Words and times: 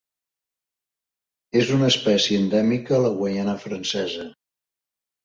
És 1.61 1.69
una 1.75 1.89
espècie 1.93 2.39
endèmica 2.45 2.97
a 2.97 3.03
la 3.05 3.13
Guaiana 3.19 3.55
Francesa. 3.65 4.27